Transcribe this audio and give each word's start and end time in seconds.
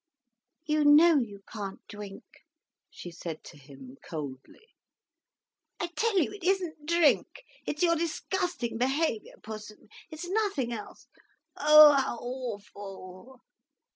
"You 0.65 0.83
know 0.83 1.17
you 1.19 1.43
can't 1.47 1.87
drink," 1.87 2.23
she 2.89 3.11
said 3.11 3.43
to 3.43 3.55
him, 3.55 3.97
coldly. 4.03 4.73
"I 5.79 5.89
tell 5.95 6.17
you 6.17 6.33
it 6.33 6.43
isn't 6.43 6.87
drink—it's 6.87 7.83
your 7.83 7.95
disgusting 7.95 8.79
behaviour, 8.79 9.35
Pussum, 9.43 9.89
it's 10.09 10.27
nothing 10.27 10.73
else. 10.73 11.05
Oh, 11.55 11.93
how 11.93 12.17
awful! 12.17 13.41